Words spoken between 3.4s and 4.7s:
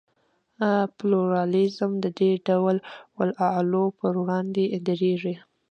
اعلو پر وړاندې